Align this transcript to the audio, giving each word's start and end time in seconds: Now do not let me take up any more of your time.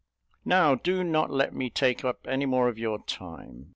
Now 0.45 0.73
do 0.73 1.03
not 1.03 1.29
let 1.29 1.53
me 1.53 1.69
take 1.69 2.03
up 2.03 2.25
any 2.27 2.47
more 2.47 2.67
of 2.67 2.79
your 2.79 3.03
time. 3.03 3.69